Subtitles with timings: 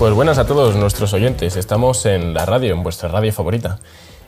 [0.00, 1.56] Pues buenas a todos nuestros oyentes.
[1.56, 3.80] Estamos en la radio, en vuestra radio favorita.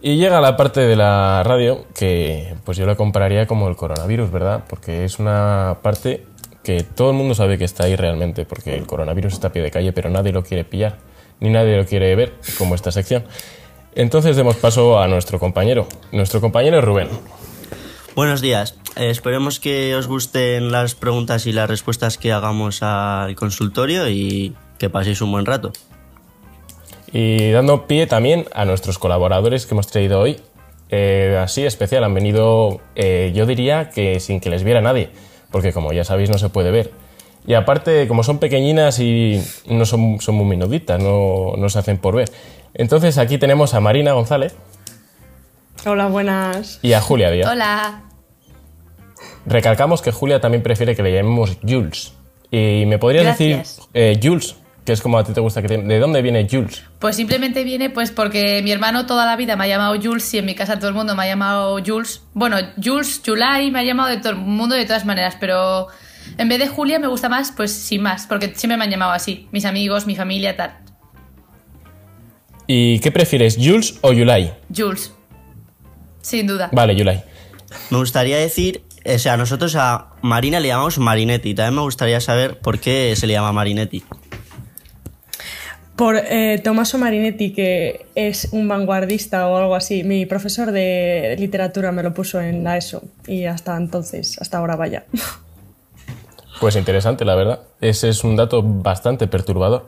[0.00, 4.30] Y llega la parte de la radio que pues yo la compararía como el coronavirus,
[4.30, 4.62] ¿verdad?
[4.68, 6.24] Porque es una parte
[6.62, 9.60] que todo el mundo sabe que está ahí realmente, porque el coronavirus está a pie
[9.60, 10.98] de calle, pero nadie lo quiere pillar,
[11.40, 13.24] ni nadie lo quiere ver, como esta sección.
[13.96, 15.88] Entonces demos paso a nuestro compañero.
[16.12, 17.08] Nuestro compañero es Rubén.
[18.14, 18.78] Buenos días.
[18.94, 24.54] Eh, esperemos que os gusten las preguntas y las respuestas que hagamos al consultorio y
[24.78, 25.72] que paséis un buen rato.
[27.12, 30.40] Y dando pie también a nuestros colaboradores que hemos traído hoy,
[30.90, 35.10] eh, así especial, han venido, eh, yo diría que sin que les viera nadie,
[35.50, 36.90] porque como ya sabéis no se puede ver.
[37.46, 41.98] Y aparte, como son pequeñinas y no son, son muy minuditas, no, no se hacen
[41.98, 42.30] por ver.
[42.74, 44.54] Entonces aquí tenemos a Marina González.
[45.86, 46.80] Hola, buenas.
[46.82, 47.48] Y a Julia Díaz.
[47.48, 48.02] Hola.
[49.46, 52.12] Recalcamos que Julia también prefiere que le llamemos Jules.
[52.50, 53.76] Y me podrías Gracias.
[53.76, 54.56] decir, eh, Jules,
[54.86, 56.84] que es como a ti te gusta que te- ¿De dónde viene Jules?
[56.98, 60.38] Pues simplemente viene pues porque mi hermano toda la vida me ha llamado Jules y
[60.38, 62.22] en mi casa todo el mundo me ha llamado Jules.
[62.32, 65.88] Bueno, Jules, Julai, me ha llamado de todo el mundo de todas maneras, pero
[66.38, 69.12] en vez de Julia me gusta más, pues sin más, porque siempre me han llamado
[69.12, 70.78] así, mis amigos, mi familia, tal.
[72.66, 74.54] ¿Y qué prefieres, Jules o Yulai?
[74.74, 75.12] Jules.
[76.20, 76.68] Sin duda.
[76.72, 77.22] Vale, Yulai.
[77.90, 81.54] Me gustaría decir, o sea, nosotros a Marina le llamamos Marinetti.
[81.54, 84.02] También me gustaría saber por qué se le llama Marinetti.
[85.96, 90.04] Por eh, Tommaso Marinetti, que es un vanguardista o algo así.
[90.04, 93.02] Mi profesor de literatura me lo puso en la ESO.
[93.26, 95.04] Y hasta entonces, hasta ahora vaya.
[96.60, 97.60] Pues interesante, la verdad.
[97.80, 99.86] Ese es un dato bastante perturbador.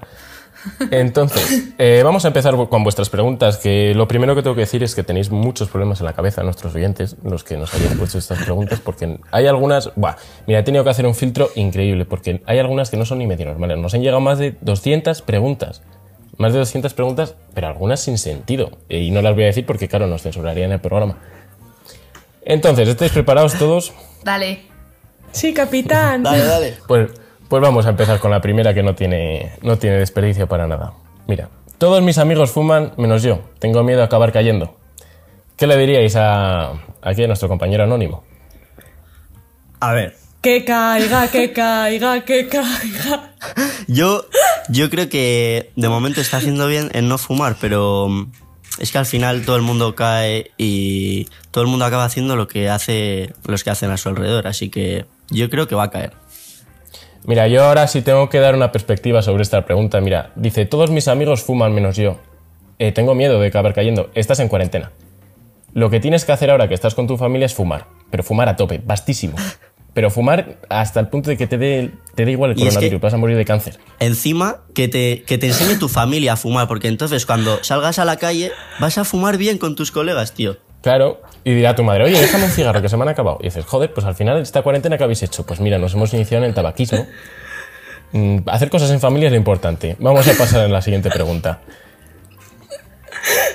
[0.90, 4.82] Entonces, eh, vamos a empezar con vuestras preguntas, que lo primero que tengo que decir
[4.82, 8.18] es que tenéis muchos problemas en la cabeza, nuestros oyentes, los que nos habéis puesto
[8.18, 12.42] estas preguntas, porque hay algunas, buah, mira, he tenido que hacer un filtro increíble, porque
[12.46, 13.78] hay algunas que no son ni medio normales.
[13.78, 15.82] Nos han llegado más de 200 preguntas,
[16.38, 19.88] más de 200 preguntas, pero algunas sin sentido, y no las voy a decir porque,
[19.88, 21.18] claro, nos censurarían el programa.
[22.44, 23.92] Entonces, ¿estáis preparados todos?
[24.24, 24.62] Dale.
[25.32, 26.22] Sí, capitán.
[26.22, 26.74] Dale, dale.
[26.86, 27.10] Pues,
[27.48, 30.94] pues vamos a empezar con la primera que no tiene, no tiene desperdicio para nada.
[31.26, 33.40] Mira, todos mis amigos fuman menos yo.
[33.58, 34.74] Tengo miedo a acabar cayendo.
[35.56, 36.72] ¿Qué le diríais a,
[37.02, 38.24] aquí a nuestro compañero anónimo?
[39.80, 43.34] A ver, Que caiga, que caiga, que caiga.
[43.88, 44.24] yo,
[44.68, 48.32] yo creo que de momento está haciendo bien en no fumar, pero mm,
[48.80, 52.48] es que al final todo el mundo cae y todo el mundo acaba haciendo lo
[52.48, 54.46] que hace los que hacen a su alrededor.
[54.46, 56.12] Así que yo creo que va a caer.
[57.24, 60.00] Mira, yo ahora sí tengo que dar una perspectiva sobre esta pregunta.
[60.00, 62.18] Mira, dice, todos mis amigos fuman menos yo.
[62.78, 64.10] Eh, tengo miedo de acabar cayendo.
[64.14, 64.92] Estás en cuarentena.
[65.74, 67.86] Lo que tienes que hacer ahora que estás con tu familia es fumar.
[68.10, 69.36] Pero fumar a tope, vastísimo.
[69.98, 72.66] Pero fumar hasta el punto de que te dé, te dé igual el Y es
[72.68, 73.78] que- coronavirus, vas a morir de cáncer.
[73.98, 78.04] Encima, que te, que te enseñe tu familia a fumar, porque entonces cuando salgas a
[78.04, 80.56] la calle vas a fumar bien con tus colegas, tío.
[80.82, 83.38] Claro, y dirá tu madre, oye, déjame un cigarro que se me han acabado.
[83.40, 86.14] Y dices, joder, pues al final esta cuarentena que habéis hecho, pues mira, nos hemos
[86.14, 87.04] iniciado en el tabaquismo.
[88.12, 89.96] Mm, hacer cosas en familia es lo importante.
[89.98, 91.58] Vamos a pasar a la siguiente pregunta.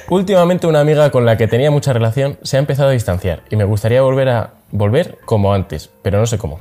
[0.09, 3.55] Últimamente una amiga con la que tenía mucha relación se ha empezado a distanciar y
[3.55, 6.59] me gustaría volver a volver como antes, pero no sé cómo.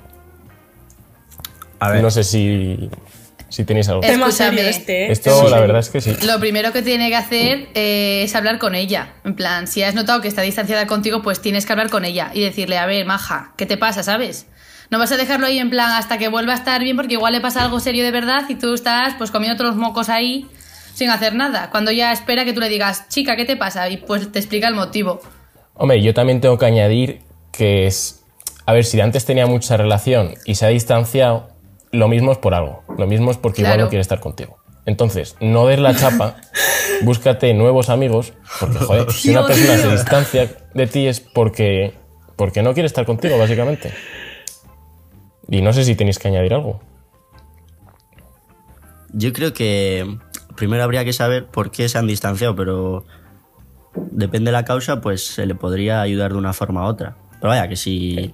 [1.80, 2.02] A ver.
[2.02, 2.90] No sé si,
[3.48, 4.02] si tenéis algo.
[4.02, 4.32] Escúchame.
[4.32, 5.12] serio este, ¿eh?
[5.12, 6.14] Esto la verdad es que sí.
[6.24, 9.14] Lo primero que tiene que hacer eh, es hablar con ella.
[9.24, 12.30] En plan, si has notado que está distanciada contigo, pues tienes que hablar con ella
[12.34, 14.46] y decirle, a ver, maja, ¿qué te pasa, sabes?
[14.90, 17.32] No vas a dejarlo ahí en plan hasta que vuelva a estar bien porque igual
[17.32, 20.46] le pasa algo serio de verdad y tú estás pues comiendo otros mocos ahí
[20.92, 21.70] sin hacer nada.
[21.70, 23.88] Cuando ya espera que tú le digas, chica, ¿qué te pasa?
[23.88, 25.22] Y pues te explica el motivo.
[25.74, 27.22] Hombre, yo también tengo que añadir
[27.62, 28.24] que es.
[28.66, 31.50] A ver, si antes tenía mucha relación y se ha distanciado,
[31.92, 32.82] lo mismo es por algo.
[32.98, 34.56] Lo mismo es porque igual no quiere estar contigo.
[34.84, 36.38] Entonces, no des la chapa,
[37.02, 41.94] búscate nuevos amigos, porque, joder, si una persona se distancia de ti es porque,
[42.34, 43.94] porque no quiere estar contigo, básicamente.
[45.48, 46.80] Y no sé si tenéis que añadir algo.
[49.12, 50.18] Yo creo que
[50.56, 53.04] primero habría que saber por qué se han distanciado, pero
[53.94, 57.21] depende de la causa, pues se le podría ayudar de una forma u otra.
[57.42, 58.32] Pero vaya, que si,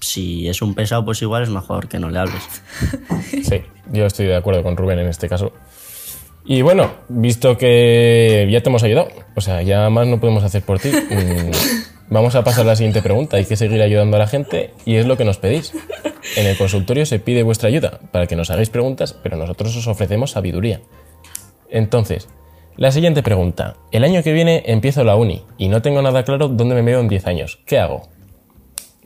[0.00, 2.42] si es un pesado, pues igual es mejor que no le hables.
[3.44, 3.62] Sí,
[3.92, 5.52] yo estoy de acuerdo con Rubén en este caso.
[6.44, 10.62] Y bueno, visto que ya te hemos ayudado, o sea, ya más no podemos hacer
[10.62, 10.88] por ti.
[10.90, 11.50] mm,
[12.08, 13.36] Vamos a pasar a la siguiente pregunta.
[13.36, 15.72] Hay que seguir ayudando a la gente y es lo que nos pedís.
[16.36, 19.86] En el consultorio se pide vuestra ayuda para que nos hagáis preguntas, pero nosotros os
[19.86, 20.80] ofrecemos sabiduría.
[21.68, 22.28] Entonces,
[22.76, 23.76] la siguiente pregunta.
[23.90, 27.00] El año que viene empiezo la uni y no tengo nada claro dónde me veo
[27.00, 27.58] en 10 años.
[27.66, 28.08] ¿Qué hago?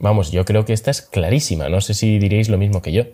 [0.01, 1.69] Vamos, yo creo que esta es clarísima.
[1.69, 3.05] No sé si diréis lo mismo que yo.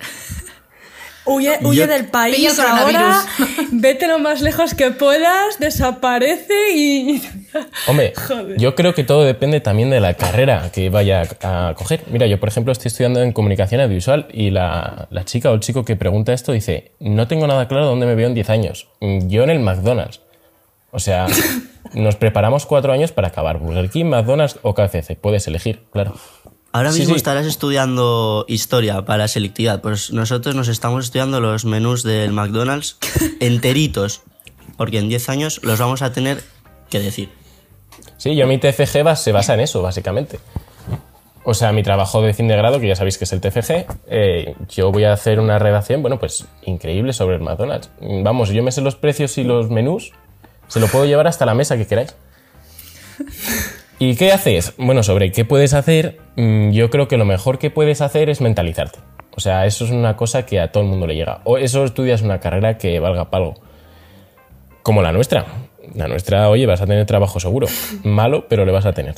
[1.25, 3.25] Huye, huye Yo- del país ahora,
[3.73, 7.21] vete lo más lejos que puedas, desaparece y...
[7.89, 8.57] Hombre, Joder.
[8.59, 12.05] yo creo que todo depende también de la carrera que vaya a coger.
[12.09, 15.61] Mira, yo por ejemplo estoy estudiando en comunicación audiovisual y la, la chica o el
[15.61, 18.89] chico que pregunta esto dice, no tengo nada claro dónde me veo en 10 años.
[19.01, 20.21] Yo en el McDonald's.
[20.93, 21.27] O sea,
[21.95, 25.17] nos preparamos cuatro años para acabar Burger King, McDonald's o KFC.
[25.21, 26.15] Puedes elegir, claro.
[26.77, 27.17] Ahora Sí, mismo sí.
[27.19, 29.81] estarás estudiando historia para selectividad.
[29.81, 32.99] Pues nosotros nos estamos estudiando los menús del McDonald's
[33.41, 34.21] enteritos.
[34.77, 36.43] Porque en 10 años los vamos a tener
[36.91, 37.31] que decir.
[38.19, 40.39] Sí, yo mi TFG va- se basa en eso, básicamente.
[41.45, 43.87] O sea, mi trabajo de fin de grado, que ya sabéis que es el TFG,
[44.09, 47.89] eh, yo voy a hacer una redacción, bueno, pues increíble sobre el McDonald's.
[48.01, 50.13] Vamos, yo me sé los precios y los menús,
[50.69, 52.15] se lo puedo llevar hasta la mesa que queráis.
[53.99, 54.75] ¿Y qué haces?
[54.77, 58.41] Bueno, sobre qué puedes hacer, mm, yo creo que lo mejor que puedes hacer es
[58.41, 58.99] mentalizarte.
[59.35, 61.41] O sea, eso es una cosa que a todo el mundo le llega.
[61.45, 63.55] O eso estudias una carrera que valga palgo.
[64.83, 65.47] Como la nuestra.
[65.95, 67.69] La nuestra, oye, vas a tener trabajo seguro.
[68.03, 69.15] Malo, pero le vas a tener.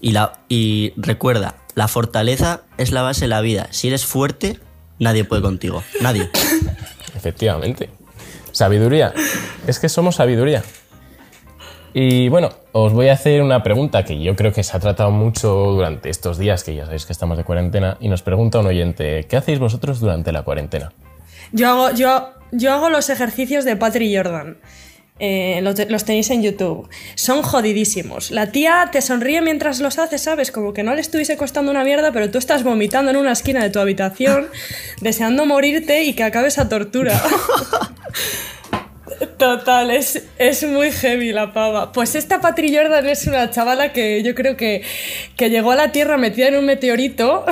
[0.00, 3.66] Y, la, y recuerda, la fortaleza es la base de la vida.
[3.70, 4.58] Si eres fuerte,
[4.98, 5.82] nadie puede contigo.
[6.00, 6.28] Nadie.
[7.16, 7.90] Efectivamente.
[8.52, 9.12] Sabiduría.
[9.66, 10.62] Es que somos sabiduría.
[12.00, 15.10] Y bueno, os voy a hacer una pregunta que yo creo que se ha tratado
[15.10, 18.68] mucho durante estos días, que ya sabéis que estamos de cuarentena, y nos pregunta un
[18.68, 20.92] oyente, ¿qué hacéis vosotros durante la cuarentena?
[21.50, 24.58] Yo hago, yo, yo hago los ejercicios de Patrick Jordan.
[25.18, 26.88] Eh, los, los tenéis en YouTube.
[27.16, 28.30] Son jodidísimos.
[28.30, 30.52] La tía te sonríe mientras los hace, ¿sabes?
[30.52, 33.60] Como que no le estuviese costando una mierda, pero tú estás vomitando en una esquina
[33.60, 34.46] de tu habitación,
[35.00, 37.20] deseando morirte y que acabe esa tortura.
[39.38, 41.92] Total, es, es muy heavy la pava.
[41.92, 44.82] Pues esta Patri Jordan es una chavala que yo creo que,
[45.36, 47.46] que llegó a la Tierra metida en un meteorito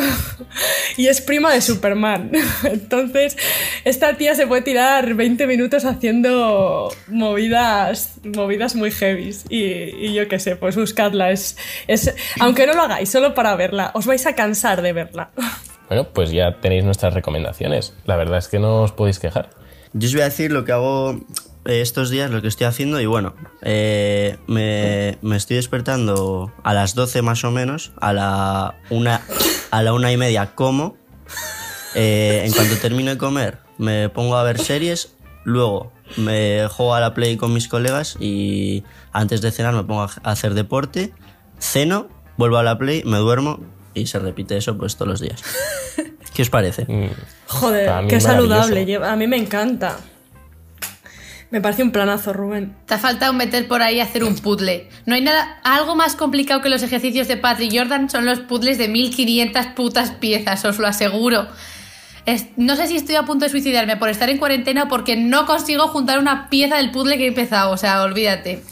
[0.96, 2.32] y es prima de Superman.
[2.64, 3.36] Entonces,
[3.84, 9.44] esta tía se puede tirar 20 minutos haciendo movidas, movidas muy heavies.
[9.48, 11.30] Y, y yo qué sé, pues buscadla.
[11.30, 11.56] Es,
[11.86, 15.30] es, aunque no lo hagáis, solo para verla, os vais a cansar de verla.
[15.88, 17.94] Bueno, pues ya tenéis nuestras recomendaciones.
[18.06, 19.50] La verdad es que no os podéis quejar.
[19.92, 21.20] Yo os voy a decir lo que hago
[21.66, 23.00] estos días, lo que estoy haciendo.
[23.00, 27.92] Y bueno, eh, me, me estoy despertando a las 12 más o menos.
[28.00, 29.22] A la una,
[29.70, 30.96] a la una y media como.
[31.94, 35.14] Eh, en cuanto termino de comer, me pongo a ver series.
[35.44, 38.16] Luego me juego a la play con mis colegas.
[38.20, 41.12] Y antes de cenar me pongo a hacer deporte.
[41.58, 43.60] Ceno, vuelvo a la play, me duermo.
[43.94, 45.42] Y se repite eso pues todos los días.
[46.34, 46.84] ¿Qué os parece?
[46.84, 47.08] Mm,
[47.46, 48.96] Joder, qué saludable.
[49.02, 49.96] A mí me encanta.
[51.50, 52.74] Me parece un planazo, Rubén.
[52.86, 54.88] Te ha faltado meter por ahí hacer un puzzle.
[55.06, 58.78] No hay nada, algo más complicado que los ejercicios de Patrick Jordan son los puzzles
[58.78, 61.46] de 1500 putas piezas, os lo aseguro.
[62.26, 65.14] Es- no sé si estoy a punto de suicidarme por estar en cuarentena o porque
[65.14, 68.62] no consigo juntar una pieza del puzzle que he empezado, o sea, olvídate.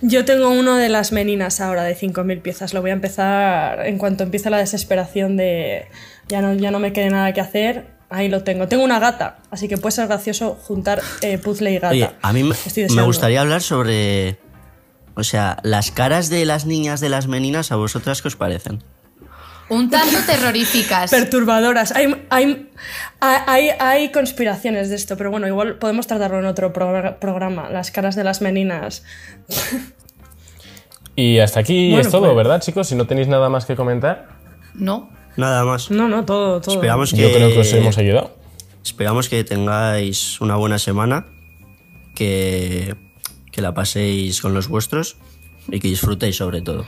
[0.00, 2.72] Yo tengo uno de las meninas ahora de 5.000 piezas.
[2.74, 5.86] Lo voy a empezar en cuanto empiece la desesperación de
[6.28, 7.95] ya no, ya no me quede nada que hacer.
[8.08, 8.68] Ahí lo tengo.
[8.68, 11.88] Tengo una gata, así que puede ser gracioso juntar eh, puzzle y gata.
[11.90, 14.38] Oye, a mí me, gustaría hablar sobre.
[15.14, 18.82] O sea, las caras de las niñas de las meninas, ¿a vosotras qué os parecen?
[19.68, 21.10] Un tanto terroríficas.
[21.10, 21.90] Perturbadoras.
[21.92, 22.70] Hay, hay,
[23.20, 27.68] hay, hay conspiraciones de esto, pero bueno, igual podemos tratarlo en otro progr- programa.
[27.70, 29.02] Las caras de las meninas.
[31.18, 32.88] Y hasta aquí Bueno, es todo, pues- ¿verdad, chicos?
[32.88, 34.28] Si no tenéis nada más que comentar,
[34.74, 35.08] No.
[35.36, 35.90] Nada más.
[35.90, 36.74] No, no, todo, todo.
[36.74, 38.34] Esperamos que, yo creo que os hemos ayudado.
[38.84, 41.26] esperamos que tengáis una buena semana,
[42.14, 42.94] que,
[43.52, 45.16] que la paséis con los vuestros
[45.68, 46.86] y que disfrutéis sobre todo.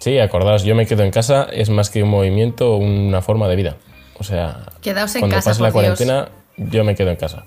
[0.00, 3.56] Sí, acordaos, yo me quedo en casa, es más que un movimiento, una forma de
[3.56, 3.76] vida.
[4.18, 5.72] O sea, Quedaos en cuando casa, pase la Dios.
[5.74, 7.44] cuarentena, yo me quedo en casa.